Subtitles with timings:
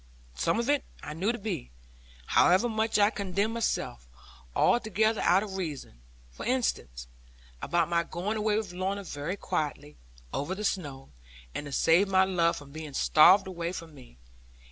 [0.33, 1.69] Some of it I knew to be
[2.25, 4.07] (however much I condemned myself)
[4.55, 7.05] altogether out of reason; for instance,
[7.61, 9.97] about my going away with Lorna very quietly,
[10.33, 11.11] over the snow,
[11.53, 14.17] and to save my love from being starved away from me.